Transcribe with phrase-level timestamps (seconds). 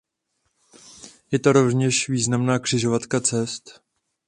[1.31, 3.83] Je to rovněž významná křižovatka cest.